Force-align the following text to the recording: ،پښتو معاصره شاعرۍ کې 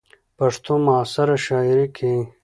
،پښتو 0.37 0.73
معاصره 0.85 1.35
شاعرۍ 1.45 1.87
کې 1.97 2.13